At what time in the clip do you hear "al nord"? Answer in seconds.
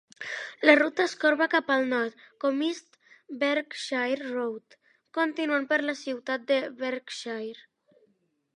1.73-2.23